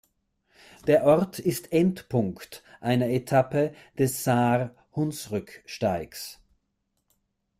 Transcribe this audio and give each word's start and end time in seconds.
Der 0.87 1.03
Ort 1.05 1.37
ist 1.37 1.71
Endpunkt 1.71 2.63
einer 2.79 3.05
Etappe 3.09 3.71
des 3.99 4.23
Saar-Hunsrück-Steigs. 4.23 6.39